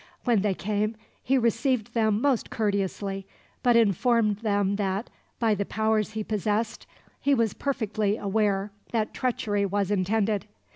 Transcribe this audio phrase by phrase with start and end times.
[0.23, 3.27] When they came he received them most courteously,
[3.61, 6.87] but informed them that, by the powers he possessed,
[7.19, 10.47] he was perfectly aware that treachery was intended.